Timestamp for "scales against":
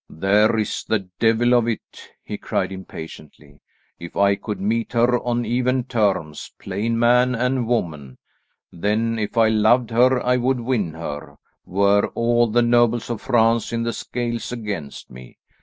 13.93-15.11